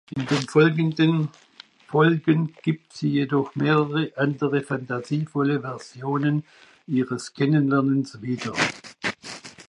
[0.15, 1.29] In den folgenden
[1.85, 6.43] Folgen gibt sie jedoch mehrere andere phantasievolle Versionen
[6.87, 8.55] ihres „Kennenlernens“ wieder.